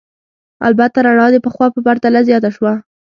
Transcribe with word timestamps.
البته 0.67 0.97
رڼا 1.07 1.27
د 1.33 1.37
پخوا 1.45 1.67
په 1.73 1.79
پرتله 1.85 2.19
زیاته 2.27 2.49
شوه. 2.55 2.73